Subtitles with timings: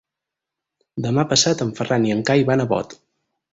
[1.07, 3.01] Demà passat en Ferran i en Cai van a Bot.